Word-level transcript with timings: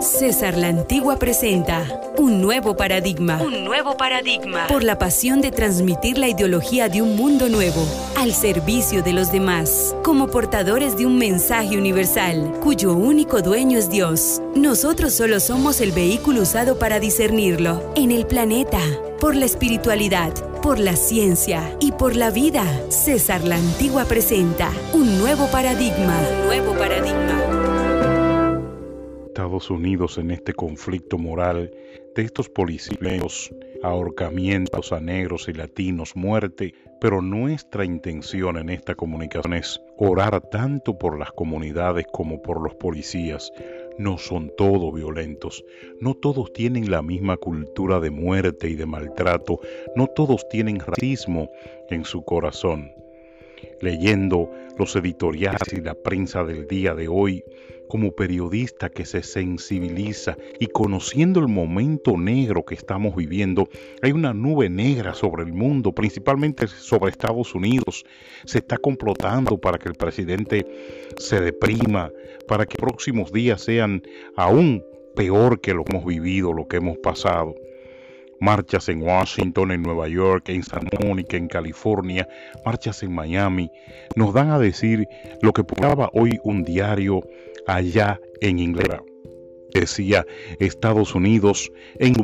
César 0.00 0.56
la 0.56 0.68
Antigua 0.68 1.18
presenta 1.18 2.00
un 2.18 2.40
nuevo 2.40 2.76
paradigma. 2.76 3.42
Un 3.42 3.64
nuevo 3.64 3.96
paradigma. 3.96 4.66
Por 4.66 4.84
la 4.84 4.98
pasión 4.98 5.40
de 5.40 5.50
transmitir 5.50 6.18
la 6.18 6.28
ideología 6.28 6.88
de 6.88 7.02
un 7.02 7.16
mundo 7.16 7.48
nuevo 7.48 7.86
al 8.16 8.32
servicio 8.32 9.02
de 9.02 9.12
los 9.12 9.32
demás, 9.32 9.94
como 10.04 10.28
portadores 10.28 10.96
de 10.96 11.06
un 11.06 11.18
mensaje 11.18 11.78
universal 11.78 12.52
cuyo 12.62 12.94
único 12.94 13.40
dueño 13.42 13.78
es 13.78 13.90
Dios. 13.90 14.40
Nosotros 14.54 15.14
solo 15.14 15.40
somos 15.40 15.80
el 15.80 15.92
vehículo 15.92 16.42
usado 16.42 16.78
para 16.78 17.00
discernirlo 17.00 17.92
en 17.96 18.10
el 18.10 18.26
planeta, 18.26 18.80
por 19.20 19.34
la 19.34 19.46
espiritualidad, 19.46 20.32
por 20.64 20.78
la 20.78 20.96
ciencia 20.96 21.76
y 21.78 21.92
por 21.92 22.16
la 22.16 22.30
vida. 22.30 22.64
César 22.90 23.44
la 23.44 23.56
Antigua 23.56 24.06
presenta 24.06 24.70
un 24.94 25.18
nuevo 25.18 25.46
paradigma. 25.48 26.18
Un 26.40 26.46
nuevo 26.46 26.72
paradigma. 26.72 28.64
Estados 29.26 29.68
Unidos 29.68 30.16
en 30.16 30.30
este 30.30 30.54
conflicto 30.54 31.18
moral 31.18 31.70
de 32.16 32.22
estos 32.22 32.48
policías, 32.48 33.50
ahorcamientos 33.82 34.90
a 34.92 35.00
negros 35.00 35.50
y 35.50 35.52
latinos, 35.52 36.16
muerte, 36.16 36.72
pero 36.98 37.20
nuestra 37.20 37.84
intención 37.84 38.56
en 38.56 38.70
esta 38.70 38.94
comunicación 38.94 39.52
es 39.52 39.78
orar 39.98 40.40
tanto 40.50 40.96
por 40.96 41.18
las 41.18 41.30
comunidades 41.32 42.06
como 42.10 42.40
por 42.40 42.62
los 42.62 42.74
policías. 42.76 43.52
No 43.96 44.18
son 44.18 44.50
todos 44.56 44.92
violentos, 44.92 45.64
no 46.00 46.14
todos 46.14 46.52
tienen 46.52 46.90
la 46.90 47.02
misma 47.02 47.36
cultura 47.36 48.00
de 48.00 48.10
muerte 48.10 48.68
y 48.68 48.74
de 48.74 48.86
maltrato, 48.86 49.60
no 49.94 50.08
todos 50.08 50.48
tienen 50.48 50.80
racismo 50.80 51.48
en 51.90 52.04
su 52.04 52.24
corazón. 52.24 53.03
Leyendo 53.80 54.50
los 54.78 54.96
editoriales 54.96 55.72
y 55.72 55.80
la 55.80 55.94
prensa 55.94 56.44
del 56.44 56.66
día 56.66 56.94
de 56.94 57.08
hoy, 57.08 57.44
como 57.88 58.12
periodista 58.12 58.88
que 58.88 59.04
se 59.04 59.22
sensibiliza 59.22 60.36
y 60.58 60.66
conociendo 60.66 61.40
el 61.40 61.48
momento 61.48 62.16
negro 62.16 62.64
que 62.64 62.74
estamos 62.74 63.14
viviendo, 63.14 63.68
hay 64.02 64.12
una 64.12 64.32
nube 64.32 64.68
negra 64.70 65.14
sobre 65.14 65.44
el 65.44 65.52
mundo, 65.52 65.92
principalmente 65.92 66.66
sobre 66.66 67.10
Estados 67.10 67.54
Unidos. 67.54 68.04
Se 68.44 68.58
está 68.58 68.78
complotando 68.78 69.58
para 69.58 69.78
que 69.78 69.88
el 69.88 69.94
presidente 69.94 70.66
se 71.18 71.40
deprima, 71.40 72.10
para 72.48 72.66
que 72.66 72.76
próximos 72.76 73.32
días 73.32 73.62
sean 73.62 74.02
aún 74.36 74.84
peor 75.14 75.60
que 75.60 75.74
lo 75.74 75.84
que 75.84 75.96
hemos 75.96 76.06
vivido, 76.06 76.52
lo 76.52 76.66
que 76.66 76.78
hemos 76.78 76.98
pasado 76.98 77.54
marchas 78.40 78.88
en 78.88 79.02
Washington, 79.02 79.72
en 79.72 79.82
Nueva 79.82 80.08
York, 80.08 80.48
en 80.48 80.62
San 80.62 80.88
Mónica, 81.02 81.36
en 81.36 81.48
California, 81.48 82.28
marchas 82.64 83.02
en 83.02 83.12
Miami, 83.14 83.70
nos 84.16 84.34
dan 84.34 84.50
a 84.50 84.58
decir 84.58 85.08
lo 85.42 85.52
que 85.52 85.64
publicaba 85.64 86.10
hoy 86.12 86.38
un 86.42 86.62
diario 86.64 87.20
allá 87.66 88.20
en 88.40 88.58
Inglaterra. 88.58 89.02
Decía, 89.74 90.24
Estados 90.60 91.16
Unidos 91.16 91.72
en 91.98 92.14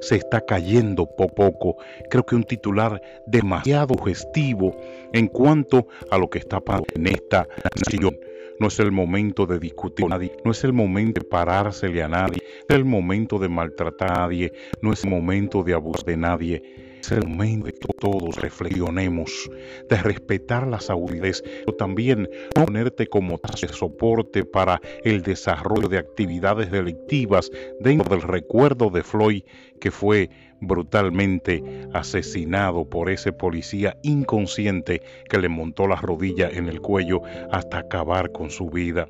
se 0.00 0.14
está 0.14 0.40
cayendo 0.46 1.06
poco 1.16 1.42
a 1.44 1.50
poco. 1.50 1.76
Creo 2.08 2.24
que 2.24 2.36
un 2.36 2.44
titular 2.44 3.02
demasiado 3.26 3.96
gestivo 3.98 4.76
en 5.12 5.26
cuanto 5.26 5.88
a 6.12 6.18
lo 6.18 6.30
que 6.30 6.38
está 6.38 6.60
pasando 6.60 6.86
en 6.94 7.08
esta 7.08 7.48
nación. 7.74 8.16
No 8.60 8.68
es 8.68 8.78
el 8.78 8.92
momento 8.92 9.46
de 9.46 9.58
discutir 9.58 10.04
a 10.04 10.10
nadie, 10.10 10.36
no 10.44 10.50
es 10.50 10.62
el 10.64 10.74
momento 10.74 11.20
de 11.20 11.26
parársele 11.26 12.02
a 12.02 12.08
nadie, 12.08 12.42
no 12.68 12.74
es 12.74 12.76
el 12.76 12.84
momento 12.84 13.38
de 13.38 13.48
maltratar 13.48 14.12
a 14.12 14.20
nadie, 14.20 14.52
no 14.82 14.92
es 14.92 15.02
el 15.02 15.08
momento 15.08 15.62
de 15.62 15.72
abusar 15.72 16.04
de 16.04 16.16
nadie. 16.18 16.62
Es 17.00 17.10
el 17.12 17.26
momento 17.26 17.64
de 17.64 17.72
que 17.72 17.88
todos 17.98 18.36
reflexionemos, 18.36 19.50
de 19.88 19.96
respetar 19.96 20.66
las 20.66 20.90
autoridades, 20.90 21.42
pero 21.64 21.74
también 21.74 22.28
ponerte 22.54 23.06
como 23.06 23.40
soporte 23.72 24.44
para 24.44 24.82
el 25.04 25.22
desarrollo 25.22 25.88
de 25.88 25.96
actividades 25.96 26.70
delictivas 26.70 27.50
dentro 27.80 28.14
del 28.14 28.28
recuerdo 28.28 28.90
de 28.90 29.02
Floyd 29.02 29.42
que 29.80 29.90
fue 29.90 30.28
brutalmente 30.60 31.62
asesinado 31.92 32.84
por 32.84 33.10
ese 33.10 33.32
policía 33.32 33.96
inconsciente 34.02 35.02
que 35.28 35.38
le 35.38 35.48
montó 35.48 35.86
la 35.86 35.96
rodilla 35.96 36.48
en 36.48 36.68
el 36.68 36.80
cuello 36.80 37.22
hasta 37.50 37.78
acabar 37.78 38.32
con 38.32 38.50
su 38.50 38.70
vida. 38.70 39.08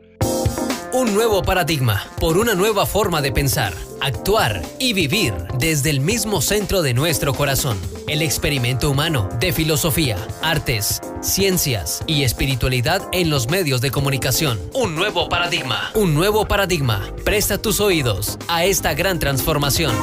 Un 0.93 1.15
nuevo 1.15 1.43
paradigma 1.43 2.05
por 2.19 2.37
una 2.37 2.55
nueva 2.57 2.85
forma 2.85 3.23
de 3.23 3.31
pensar, 3.31 3.73
actuar 4.01 4.61
y 4.81 4.93
vivir 4.93 5.33
desde 5.57 5.89
el 5.89 6.01
mismo 6.01 6.41
centro 6.41 6.83
de 6.83 6.95
nuestro 6.95 7.33
corazón. 7.33 7.79
El 8.09 8.23
experimento 8.23 8.91
humano 8.91 9.29
de 9.39 9.53
filosofía, 9.53 10.17
artes, 10.43 11.01
ciencias 11.21 12.03
y 12.09 12.25
espiritualidad 12.25 13.07
en 13.13 13.31
los 13.31 13.49
medios 13.49 13.81
de 13.81 13.93
comunicación. 13.93 14.59
Un 14.75 14.97
nuevo 14.97 15.29
paradigma. 15.29 15.93
Un 15.95 16.13
nuevo 16.13 16.47
paradigma. 16.47 17.15
Presta 17.25 17.57
tus 17.59 17.79
oídos 17.79 18.37
a 18.49 18.65
esta 18.65 18.93
gran 18.95 19.21
transformación. 19.21 19.95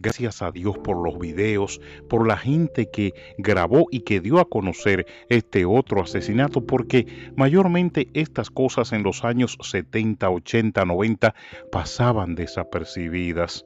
Gracias 0.00 0.42
a 0.42 0.50
Dios 0.50 0.76
por 0.78 1.02
los 1.02 1.18
videos, 1.18 1.80
por 2.08 2.26
la 2.26 2.36
gente 2.36 2.90
que 2.90 3.12
grabó 3.38 3.86
y 3.90 4.00
que 4.00 4.20
dio 4.20 4.38
a 4.38 4.48
conocer 4.48 5.06
este 5.28 5.64
otro 5.64 6.02
asesinato, 6.02 6.64
porque 6.64 7.06
mayormente 7.36 8.08
estas 8.14 8.50
cosas 8.50 8.92
en 8.92 9.02
los 9.02 9.24
años 9.24 9.58
70, 9.60 10.28
80, 10.28 10.84
90 10.84 11.34
pasaban 11.70 12.34
desapercibidas. 12.34 13.64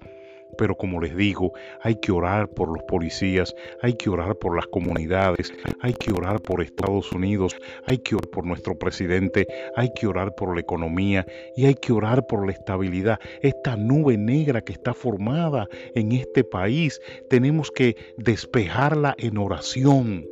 Pero 0.58 0.76
como 0.76 1.00
les 1.00 1.16
digo, 1.16 1.52
hay 1.82 1.96
que 1.96 2.12
orar 2.12 2.48
por 2.48 2.68
los 2.68 2.82
policías, 2.84 3.54
hay 3.82 3.94
que 3.94 4.10
orar 4.10 4.36
por 4.36 4.56
las 4.56 4.66
comunidades, 4.66 5.52
hay 5.80 5.94
que 5.94 6.12
orar 6.12 6.40
por 6.40 6.62
Estados 6.62 7.12
Unidos, 7.12 7.56
hay 7.86 7.98
que 7.98 8.14
orar 8.14 8.30
por 8.30 8.46
nuestro 8.46 8.78
presidente, 8.78 9.46
hay 9.76 9.90
que 9.94 10.06
orar 10.06 10.34
por 10.34 10.54
la 10.54 10.60
economía 10.60 11.26
y 11.56 11.66
hay 11.66 11.74
que 11.74 11.92
orar 11.92 12.26
por 12.26 12.46
la 12.46 12.52
estabilidad. 12.52 13.18
Esta 13.42 13.76
nube 13.76 14.16
negra 14.16 14.60
que 14.60 14.72
está 14.72 14.94
formada 14.94 15.68
en 15.94 16.12
este 16.12 16.44
país, 16.44 17.00
tenemos 17.28 17.70
que 17.70 17.96
despejarla 18.16 19.14
en 19.18 19.38
oración 19.38 20.26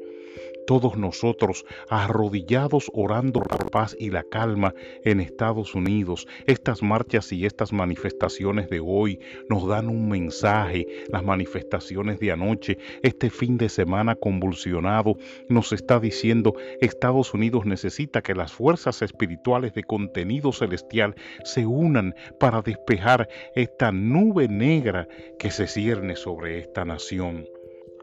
todos 0.69 0.99
nosotros 0.99 1.65
arrodillados 1.89 2.91
orando 2.93 3.41
por 3.41 3.65
la 3.65 3.71
paz 3.71 3.97
y 3.99 4.11
la 4.11 4.23
calma 4.23 4.75
en 5.03 5.19
Estados 5.19 5.75
Unidos. 5.75 6.27
Estas 6.45 6.83
marchas 6.83 7.33
y 7.33 7.47
estas 7.47 7.73
manifestaciones 7.73 8.69
de 8.69 8.79
hoy 8.79 9.19
nos 9.49 9.67
dan 9.67 9.89
un 9.89 10.11
mensaje. 10.11 10.87
Las 11.11 11.25
manifestaciones 11.25 12.21
de 12.21 12.33
anoche, 12.33 12.77
este 13.03 13.31
fin 13.31 13.57
de 13.57 13.71
semana 13.71 14.15
convulsionado, 14.15 15.17
nos 15.49 15.73
está 15.73 16.01
diciendo 16.01 16.53
Estados 16.83 17.33
Unidos 17.33 17.65
necesita 17.65 18.21
que 18.21 18.35
las 18.35 18.53
fuerzas 18.53 19.01
espirituales 19.01 19.73
de 19.73 19.85
contenido 19.85 20.53
celestial 20.53 21.15
se 21.45 21.65
unan 21.65 22.15
para 22.39 22.61
despejar 22.61 23.27
esta 23.55 23.91
nube 23.91 24.49
negra 24.49 25.09
que 25.39 25.51
se 25.51 25.67
cierne 25.67 26.15
sobre 26.15 26.59
esta 26.59 26.85
nación. 26.85 27.47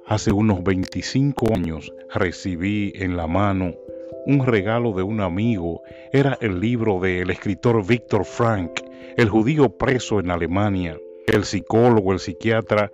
Hace 0.07 0.31
unos 0.31 0.63
25 0.63 1.51
años 1.55 1.91
recibí 2.13 2.93
en 2.93 3.17
la 3.17 3.25
mano 3.25 3.73
un 4.27 4.45
regalo 4.45 4.93
de 4.93 5.01
un 5.01 5.19
amigo. 5.19 5.81
Era 6.13 6.37
el 6.41 6.59
libro 6.59 6.99
del 6.99 7.31
escritor 7.31 7.83
Víctor 7.83 8.23
Frank, 8.23 8.69
el 9.17 9.29
judío 9.29 9.67
preso 9.69 10.19
en 10.19 10.29
Alemania, 10.29 10.95
el 11.25 11.43
psicólogo, 11.43 12.13
el 12.13 12.19
psiquiatra, 12.19 12.91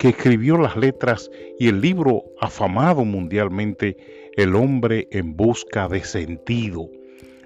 que 0.00 0.08
escribió 0.08 0.58
las 0.58 0.76
letras 0.76 1.30
y 1.60 1.68
el 1.68 1.80
libro 1.80 2.24
afamado 2.40 3.04
mundialmente, 3.04 3.96
El 4.36 4.56
hombre 4.56 5.06
en 5.12 5.36
busca 5.36 5.86
de 5.86 6.02
sentido 6.02 6.90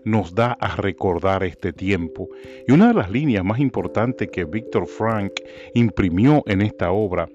nos 0.04 0.34
da 0.34 0.52
a 0.52 0.76
recordar 0.76 1.44
este 1.44 1.74
tiempo. 1.74 2.30
Y 2.66 2.72
una 2.72 2.88
de 2.88 2.94
las 2.94 3.10
líneas 3.10 3.44
más 3.44 3.60
importantes 3.60 4.30
que 4.30 4.44
Víctor 4.44 4.86
Frank 4.86 5.32
imprimió 5.74 6.42
en 6.46 6.62
esta 6.62 6.92
obra 6.92 7.28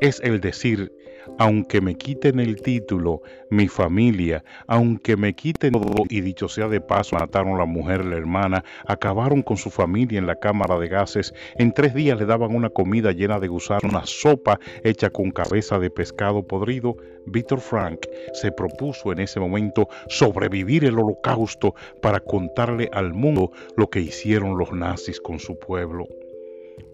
es 0.00 0.20
el 0.20 0.40
decir, 0.40 0.92
aunque 1.38 1.80
me 1.80 1.94
quiten 1.94 2.40
el 2.40 2.60
título, 2.60 3.22
mi 3.50 3.68
familia, 3.68 4.44
aunque 4.66 5.16
me 5.16 5.34
quiten 5.34 5.72
todo, 5.72 6.04
y 6.08 6.20
dicho 6.20 6.48
sea 6.48 6.68
de 6.68 6.80
paso, 6.80 7.16
mataron 7.16 7.54
a 7.54 7.58
la 7.58 7.64
mujer, 7.66 8.04
la 8.04 8.16
hermana, 8.16 8.64
acabaron 8.86 9.42
con 9.42 9.56
su 9.56 9.70
familia 9.70 10.18
en 10.18 10.26
la 10.26 10.36
cámara 10.36 10.78
de 10.78 10.88
gases, 10.88 11.34
en 11.56 11.72
tres 11.72 11.94
días 11.94 12.18
le 12.18 12.26
daban 12.26 12.54
una 12.54 12.70
comida 12.70 13.12
llena 13.12 13.38
de 13.38 13.48
gusanos, 13.48 13.84
una 13.84 14.06
sopa 14.06 14.58
hecha 14.84 15.10
con 15.10 15.30
cabeza 15.30 15.78
de 15.78 15.90
pescado 15.90 16.46
podrido, 16.46 16.96
Víctor 17.26 17.60
Frank 17.60 18.06
se 18.32 18.50
propuso 18.50 19.12
en 19.12 19.20
ese 19.20 19.38
momento 19.38 19.88
sobrevivir 20.08 20.84
el 20.84 20.98
holocausto 20.98 21.74
para 22.00 22.20
contarle 22.20 22.90
al 22.92 23.12
mundo 23.12 23.52
lo 23.76 23.88
que 23.88 24.00
hicieron 24.00 24.58
los 24.58 24.72
nazis 24.72 25.20
con 25.20 25.38
su 25.38 25.58
pueblo. 25.58 26.06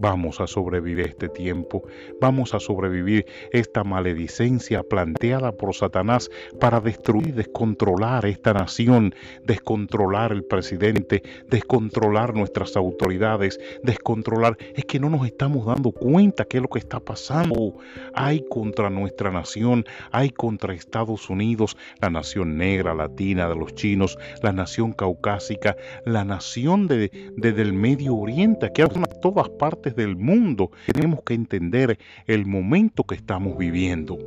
Vamos 0.00 0.40
a 0.40 0.46
sobrevivir 0.46 1.00
este 1.06 1.28
tiempo, 1.28 1.82
vamos 2.20 2.54
a 2.54 2.60
sobrevivir 2.60 3.26
esta 3.52 3.82
maledicencia 3.82 4.82
planteada 4.82 5.52
por 5.52 5.74
Satanás 5.74 6.30
para 6.60 6.80
destruir, 6.80 7.34
descontrolar 7.34 8.24
esta 8.26 8.52
nación, 8.52 9.14
descontrolar 9.44 10.30
el 10.32 10.44
presidente, 10.44 11.22
descontrolar 11.48 12.34
nuestras 12.34 12.76
autoridades, 12.76 13.58
descontrolar. 13.82 14.56
Es 14.74 14.84
que 14.84 15.00
no 15.00 15.10
nos 15.10 15.26
estamos 15.26 15.66
dando 15.66 15.90
cuenta 15.90 16.44
qué 16.44 16.58
es 16.58 16.62
lo 16.62 16.68
que 16.68 16.78
está 16.78 17.00
pasando. 17.00 17.74
Hay 18.14 18.44
contra 18.48 18.90
nuestra 18.90 19.32
nación, 19.32 19.84
hay 20.12 20.30
contra 20.30 20.74
Estados 20.74 21.28
Unidos, 21.28 21.76
la 22.00 22.10
nación 22.10 22.56
negra, 22.56 22.94
latina, 22.94 23.48
de 23.48 23.56
los 23.56 23.74
chinos, 23.74 24.16
la 24.42 24.52
nación 24.52 24.92
caucásica, 24.92 25.76
la 26.04 26.24
nación 26.24 26.86
de, 26.86 27.10
del 27.36 27.72
Medio 27.72 28.14
Oriente, 28.14 28.70
que 28.72 28.82
en 28.82 29.04
todas 29.20 29.48
partes 29.48 29.67
del 29.96 30.16
mundo. 30.16 30.70
Tenemos 30.92 31.22
que 31.22 31.34
entender 31.34 31.98
el 32.26 32.46
momento 32.46 33.04
que 33.04 33.14
estamos 33.14 33.56
viviendo. 33.58 34.18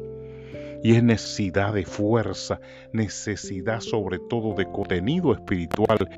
Y 0.83 0.95
es 0.95 1.03
necesidad 1.03 1.73
de 1.73 1.85
fuerza, 1.85 2.59
necesidad 2.91 3.81
sobre 3.81 4.17
todo 4.17 4.55
de 4.55 4.65
contenido 4.65 5.33
espiritual, 5.33 6.09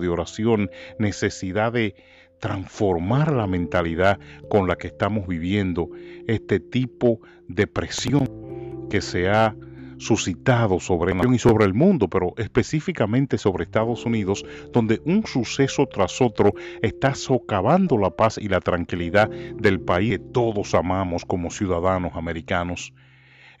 de 0.00 0.08
oración, 0.08 0.70
necesidad 0.98 1.72
de 1.72 1.94
transformar 2.38 3.30
la 3.32 3.46
mentalidad 3.46 4.18
con 4.48 4.66
la 4.66 4.76
que 4.76 4.86
estamos 4.86 5.28
viviendo 5.28 5.90
este 6.26 6.58
tipo 6.58 7.20
de 7.48 7.66
presión 7.66 8.88
que 8.88 9.02
se 9.02 9.28
ha 9.28 9.54
suscitado 10.00 10.80
sobre 10.80 11.14
y 11.32 11.38
sobre 11.38 11.64
el 11.64 11.74
mundo, 11.74 12.08
pero 12.08 12.34
específicamente 12.36 13.38
sobre 13.38 13.64
Estados 13.64 14.04
Unidos, 14.04 14.44
donde 14.72 15.00
un 15.04 15.24
suceso 15.26 15.86
tras 15.86 16.20
otro 16.20 16.52
está 16.82 17.14
socavando 17.14 17.96
la 17.96 18.10
paz 18.10 18.36
y 18.38 18.48
la 18.48 18.60
tranquilidad 18.60 19.30
del 19.30 19.80
país 19.80 20.10
que 20.10 20.18
todos 20.18 20.74
amamos 20.74 21.24
como 21.24 21.50
ciudadanos 21.50 22.12
americanos. 22.16 22.92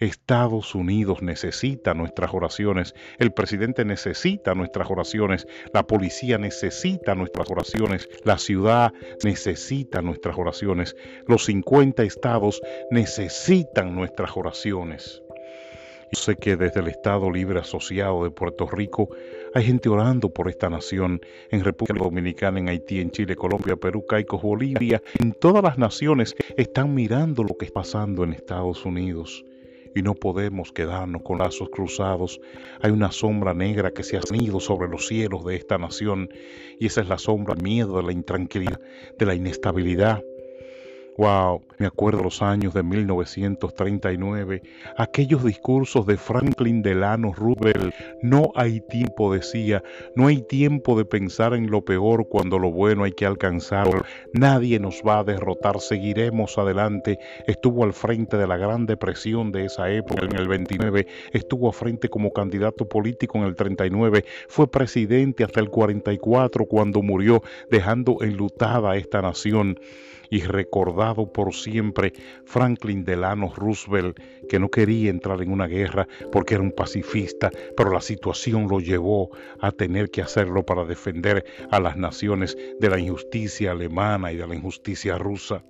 Estados 0.00 0.74
Unidos 0.74 1.22
necesita 1.22 1.94
nuestras 1.94 2.32
oraciones, 2.32 2.94
el 3.18 3.32
presidente 3.32 3.84
necesita 3.84 4.54
nuestras 4.54 4.90
oraciones, 4.90 5.46
la 5.74 5.86
policía 5.86 6.38
necesita 6.38 7.14
nuestras 7.14 7.50
oraciones, 7.50 8.08
la 8.24 8.38
ciudad 8.38 8.92
necesita 9.22 10.00
nuestras 10.00 10.38
oraciones, 10.38 10.96
los 11.28 11.44
50 11.44 12.02
estados 12.02 12.60
necesitan 12.90 13.94
nuestras 13.94 14.34
oraciones. 14.36 15.22
Yo 16.12 16.20
sé 16.20 16.34
que 16.34 16.56
desde 16.56 16.80
el 16.80 16.88
Estado 16.88 17.30
Libre 17.30 17.60
Asociado 17.60 18.24
de 18.24 18.32
Puerto 18.32 18.66
Rico 18.66 19.10
hay 19.54 19.64
gente 19.64 19.88
orando 19.88 20.28
por 20.28 20.48
esta 20.48 20.68
nación, 20.68 21.20
en 21.50 21.62
República 21.62 22.02
Dominicana, 22.02 22.58
en 22.58 22.68
Haití, 22.68 23.00
en 23.00 23.12
Chile, 23.12 23.36
Colombia, 23.36 23.76
Perú, 23.76 24.04
Caicos, 24.04 24.42
Bolivia, 24.42 25.00
en 25.20 25.32
todas 25.32 25.62
las 25.62 25.78
naciones 25.78 26.34
están 26.56 26.94
mirando 26.94 27.44
lo 27.44 27.56
que 27.56 27.66
está 27.66 27.80
pasando 27.80 28.24
en 28.24 28.32
Estados 28.32 28.84
Unidos. 28.84 29.44
Y 29.94 30.02
no 30.02 30.14
podemos 30.14 30.72
quedarnos 30.72 31.22
con 31.22 31.38
lazos 31.38 31.68
cruzados. 31.70 32.40
Hay 32.80 32.90
una 32.90 33.12
sombra 33.12 33.54
negra 33.54 33.92
que 33.92 34.02
se 34.02 34.16
ha 34.16 34.20
ido 34.32 34.60
sobre 34.60 34.88
los 34.88 35.06
cielos 35.06 35.44
de 35.44 35.56
esta 35.56 35.78
nación. 35.78 36.28
Y 36.78 36.86
esa 36.86 37.00
es 37.00 37.08
la 37.08 37.18
sombra, 37.18 37.54
el 37.54 37.62
miedo, 37.62 37.96
de 37.96 38.02
la 38.04 38.12
intranquilidad, 38.12 38.80
de 39.18 39.26
la 39.26 39.34
inestabilidad 39.34 40.22
Wow, 41.20 41.60
me 41.76 41.84
acuerdo 41.84 42.22
los 42.22 42.40
años 42.40 42.72
de 42.72 42.82
1939, 42.82 44.62
aquellos 44.96 45.44
discursos 45.44 46.06
de 46.06 46.16
Franklin 46.16 46.80
Delano 46.80 47.34
Roosevelt. 47.34 47.94
No 48.22 48.52
hay 48.54 48.80
tiempo, 48.80 49.30
decía, 49.30 49.82
no 50.16 50.28
hay 50.28 50.40
tiempo 50.40 50.96
de 50.96 51.04
pensar 51.04 51.52
en 51.52 51.70
lo 51.70 51.84
peor 51.84 52.26
cuando 52.26 52.58
lo 52.58 52.70
bueno 52.70 53.04
hay 53.04 53.12
que 53.12 53.26
alcanzarlo. 53.26 54.02
Nadie 54.32 54.80
nos 54.80 55.02
va 55.06 55.18
a 55.18 55.24
derrotar, 55.24 55.78
seguiremos 55.80 56.56
adelante. 56.56 57.18
Estuvo 57.46 57.84
al 57.84 57.92
frente 57.92 58.38
de 58.38 58.46
la 58.46 58.56
Gran 58.56 58.86
Depresión 58.86 59.52
de 59.52 59.66
esa 59.66 59.90
época 59.90 60.24
en 60.24 60.34
el 60.36 60.48
29, 60.48 61.06
estuvo 61.32 61.66
al 61.66 61.74
frente 61.74 62.08
como 62.08 62.32
candidato 62.32 62.88
político 62.88 63.36
en 63.36 63.44
el 63.44 63.56
39, 63.56 64.24
fue 64.48 64.70
presidente 64.70 65.44
hasta 65.44 65.60
el 65.60 65.68
44 65.68 66.64
cuando 66.64 67.02
murió, 67.02 67.42
dejando 67.70 68.16
enlutada 68.22 68.92
a 68.92 68.96
esta 68.96 69.20
nación 69.20 69.78
y 70.30 70.40
por 71.14 71.54
siempre 71.54 72.12
Franklin 72.44 73.04
Delano 73.04 73.52
Roosevelt, 73.54 74.18
que 74.48 74.58
no 74.58 74.68
quería 74.68 75.10
entrar 75.10 75.42
en 75.42 75.52
una 75.52 75.66
guerra 75.66 76.06
porque 76.30 76.54
era 76.54 76.62
un 76.62 76.72
pacifista, 76.72 77.50
pero 77.76 77.92
la 77.92 78.00
situación 78.00 78.68
lo 78.68 78.80
llevó 78.80 79.30
a 79.60 79.72
tener 79.72 80.10
que 80.10 80.22
hacerlo 80.22 80.64
para 80.64 80.84
defender 80.84 81.44
a 81.70 81.80
las 81.80 81.96
naciones 81.96 82.56
de 82.78 82.90
la 82.90 82.98
injusticia 82.98 83.72
alemana 83.72 84.32
y 84.32 84.36
de 84.36 84.46
la 84.46 84.54
injusticia 84.54 85.18
rusa. 85.18 85.62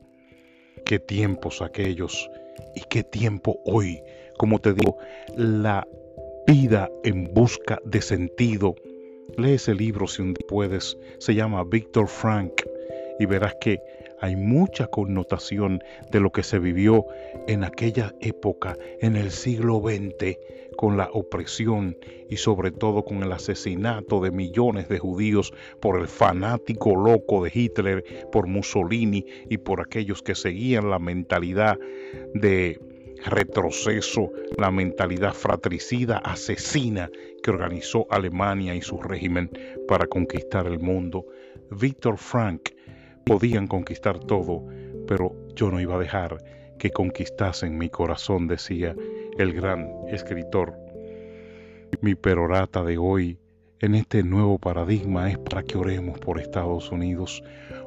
Qué 0.85 0.99
tiempos 0.99 1.63
aquellos 1.63 2.31
y 2.75 2.83
qué 2.89 3.03
tiempo 3.03 3.59
hoy. 3.65 4.03
Como 4.39 4.59
te 4.59 4.73
digo, 4.73 4.97
la 5.37 5.87
vida 6.47 6.89
en 7.05 7.33
busca 7.33 7.79
de 7.85 8.01
sentido. 8.01 8.75
Lee 9.37 9.53
ese 9.53 9.75
libro 9.75 10.07
si 10.07 10.23
un 10.23 10.35
día 10.35 10.47
puedes. 10.49 10.97
Se 11.19 11.35
llama 11.35 11.65
Víctor 11.65 12.09
Frank 12.09 12.63
y 13.19 13.27
verás 13.27 13.55
que 13.61 13.81
hay 14.21 14.37
mucha 14.37 14.87
connotación 14.87 15.83
de 16.11 16.21
lo 16.21 16.31
que 16.31 16.43
se 16.43 16.59
vivió 16.59 17.07
en 17.47 17.65
aquella 17.65 18.15
época, 18.21 18.77
en 19.01 19.17
el 19.17 19.31
siglo 19.31 19.81
XX, 19.81 20.37
con 20.77 20.97
la 20.97 21.11
opresión 21.13 21.97
y 22.29 22.37
sobre 22.37 22.71
todo 22.71 23.05
con 23.05 23.23
el 23.23 23.33
asesinato 23.33 24.21
de 24.21 24.31
millones 24.31 24.89
de 24.89 24.99
judíos 24.99 25.53
por 25.81 26.01
el 26.01 26.09
fanático 26.09 26.97
loco 26.97 27.45
de 27.45 27.51
Hitler, 27.53 28.05
por 28.33 28.47
Mussolini 28.47 29.27
y 29.49 29.59
por 29.59 29.81
aquellos 29.81 30.23
que 30.23 30.35
seguían 30.35 30.91
la 30.91 30.99
mentalidad 30.99 31.79
de 32.35 32.81
retroceso, 33.27 34.31
la 34.57 34.71
mentalidad 34.71 35.35
fratricida, 35.35 36.19
asesina 36.19 37.11
que 37.43 37.51
organizó 37.51 38.07
Alemania 38.11 38.75
y 38.75 38.83
su 38.83 38.99
régimen 39.03 39.51
para 39.87 40.07
conquistar 40.07 40.67
el 40.67 40.79
mundo. 40.79 41.27
Víctor 41.71 42.17
Frank 42.17 42.71
podían 43.25 43.67
conquistar 43.67 44.19
todo, 44.19 44.65
pero 45.07 45.35
yo 45.55 45.71
no 45.71 45.81
iba 45.81 45.97
a 45.97 45.99
dejar 45.99 46.39
que 46.79 46.91
conquistasen 46.91 47.77
mi 47.77 47.91
corazón, 47.91 48.47
decía 48.49 48.97
el 49.39 49.53
gran 49.53 49.89
escritor. 50.09 50.75
Mi 52.01 52.15
perorata 52.15 52.83
de 52.83 52.99
hoy 52.99 53.39
en 53.81 53.95
este 53.95 54.23
nuevo 54.23 54.59
paradigma 54.59 55.31
es 55.31 55.39
para 55.39 55.63
que 55.63 55.79
oremos 55.79 56.19
por 56.19 56.39
Estados 56.39 56.91
Unidos. 56.91 57.43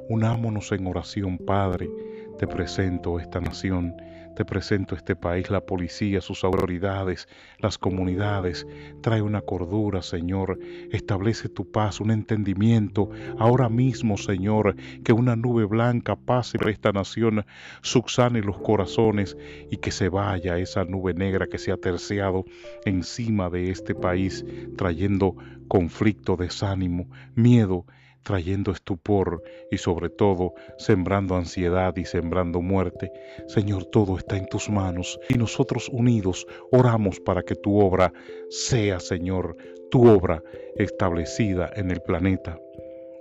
Unámonos 0.09 0.71
en 0.71 0.87
oración, 0.87 1.37
Padre. 1.37 1.89
Te 2.37 2.47
presento 2.47 3.19
esta 3.19 3.39
nación 3.39 3.95
te 4.35 4.45
presento 4.45 4.95
este 4.95 5.15
país, 5.15 5.49
la 5.49 5.61
policía, 5.61 6.21
sus 6.21 6.43
autoridades, 6.43 7.27
las 7.59 7.77
comunidades. 7.77 8.67
Trae 9.01 9.21
una 9.21 9.41
cordura, 9.41 10.01
Señor. 10.01 10.59
Establece 10.91 11.49
tu 11.49 11.69
paz, 11.69 11.99
un 11.99 12.11
entendimiento. 12.11 13.09
Ahora 13.37 13.69
mismo, 13.69 14.17
Señor, 14.17 14.75
que 15.03 15.13
una 15.13 15.35
nube 15.35 15.65
blanca 15.65 16.15
pase 16.15 16.57
por 16.57 16.69
esta 16.69 16.91
nación, 16.91 17.45
subsane 17.81 18.41
los 18.41 18.57
corazones 18.59 19.37
y 19.69 19.77
que 19.77 19.91
se 19.91 20.09
vaya 20.09 20.57
esa 20.57 20.83
nube 20.85 21.13
negra 21.13 21.47
que 21.47 21.57
se 21.57 21.71
ha 21.71 21.77
terciado 21.77 22.45
encima 22.85 23.49
de 23.49 23.69
este 23.69 23.95
país, 23.95 24.45
trayendo 24.77 25.35
conflicto, 25.67 26.35
desánimo, 26.35 27.07
miedo 27.35 27.85
trayendo 28.23 28.71
estupor 28.71 29.43
y 29.69 29.77
sobre 29.77 30.09
todo 30.09 30.53
sembrando 30.77 31.35
ansiedad 31.35 31.95
y 31.97 32.05
sembrando 32.05 32.61
muerte. 32.61 33.11
Señor, 33.47 33.85
todo 33.85 34.17
está 34.17 34.37
en 34.37 34.47
tus 34.47 34.69
manos 34.69 35.19
y 35.29 35.35
nosotros 35.35 35.89
unidos 35.89 36.47
oramos 36.71 37.19
para 37.19 37.43
que 37.43 37.55
tu 37.55 37.79
obra 37.79 38.11
sea, 38.49 38.99
Señor, 38.99 39.55
tu 39.91 40.07
obra 40.07 40.41
establecida 40.75 41.71
en 41.75 41.91
el 41.91 42.01
planeta 42.01 42.57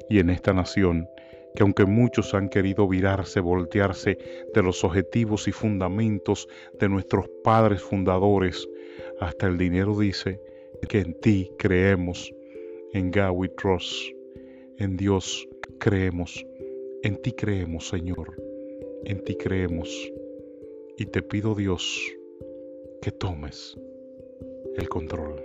y 0.08 0.18
en 0.18 0.30
esta 0.30 0.52
nación 0.52 1.08
que 1.54 1.62
aunque 1.62 1.84
muchos 1.84 2.34
han 2.34 2.48
querido 2.48 2.88
virarse, 2.88 3.40
voltearse 3.40 4.18
de 4.54 4.62
los 4.62 4.84
objetivos 4.84 5.48
y 5.48 5.52
fundamentos 5.52 6.48
de 6.78 6.88
nuestros 6.88 7.28
padres 7.44 7.82
fundadores, 7.82 8.68
hasta 9.20 9.46
el 9.46 9.58
dinero 9.58 9.98
dice 9.98 10.40
que 10.88 11.00
en 11.00 11.18
ti 11.20 11.50
creemos, 11.58 12.32
en 12.92 13.12
we 13.32 13.48
trust. 13.48 14.21
En 14.82 14.96
Dios 14.96 15.48
creemos, 15.78 16.44
en 17.04 17.22
ti 17.22 17.30
creemos, 17.30 17.86
Señor, 17.86 18.34
en 19.04 19.22
ti 19.22 19.36
creemos. 19.36 19.88
Y 20.98 21.06
te 21.06 21.22
pido, 21.22 21.54
Dios, 21.54 22.00
que 23.00 23.12
tomes 23.12 23.78
el 24.76 24.88
control. 24.88 25.40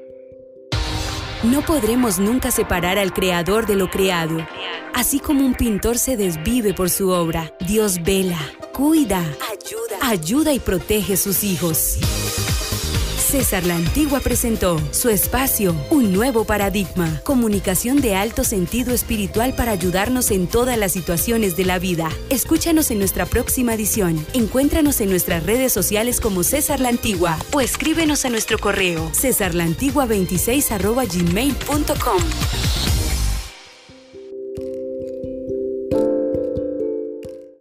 No 1.44 1.62
podremos 1.62 2.18
nunca 2.18 2.50
separar 2.50 2.98
al 2.98 3.14
Creador 3.14 3.68
de 3.68 3.76
lo 3.76 3.92
creado. 3.92 4.40
Así 4.96 5.20
como 5.20 5.46
un 5.46 5.54
pintor 5.54 6.00
se 6.00 6.18
desvive 6.18 6.74
por 6.74 6.90
su 6.90 7.10
obra, 7.10 7.56
Dios 7.60 8.02
vela, 8.04 8.40
cuida, 8.74 9.24
ayuda, 10.02 10.52
y 10.52 10.60
protege 10.60 11.16
sus 11.16 11.44
hijos. 11.44 12.00
César 13.38 13.68
La 13.68 13.76
Antigua 13.76 14.20
presentó 14.20 14.82
su 14.90 15.10
espacio, 15.10 15.76
un 15.92 16.12
nuevo 16.12 16.46
paradigma, 16.46 17.22
comunicación 17.24 18.02
de 18.02 18.16
alto 18.16 18.44
sentido 18.44 18.96
espiritual 18.96 19.54
para 19.54 19.74
ayudarnos 19.74 20.32
en 20.32 20.48
todas 20.48 20.76
las 20.76 20.94
situaciones 20.94 21.56
de 21.56 21.66
la 21.66 21.78
vida. 21.78 22.10
Escúchanos 22.32 22.90
en 22.90 22.98
nuestra 22.98 23.28
próxima 23.28 23.76
edición. 23.76 24.26
Encuéntranos 24.34 25.02
en 25.02 25.12
nuestras 25.12 25.46
redes 25.46 25.72
sociales 25.72 26.20
como 26.20 26.42
César 26.42 26.80
La 26.80 26.90
Antigua 26.90 27.38
o 27.54 27.62
escríbenos 27.62 28.26
a 28.26 28.30
nuestro 28.30 28.58
correo 28.58 29.12
cesarlantigua26 29.12 31.24
gmail.com. 31.24 32.87